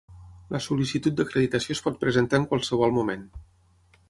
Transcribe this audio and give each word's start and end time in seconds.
La 0.53 0.61
sol·licitud 0.67 1.19
d'acreditació 1.19 1.77
es 1.77 1.83
pot 1.89 2.01
presentar 2.05 2.41
en 2.43 2.49
qualsevol 2.55 2.97
moment. 3.01 3.29